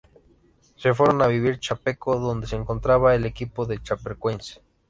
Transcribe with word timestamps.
Se 0.77 0.95
fueron 0.95 1.21
a 1.21 1.27
vivir 1.27 1.51
a 1.53 1.59
Chapecó, 1.59 2.17
donde 2.17 2.47
se 2.47 2.55
encontraba 2.55 3.13
el 3.13 3.23
equipo 3.27 3.67
de 3.67 3.83
Chapecoense. 3.83 4.59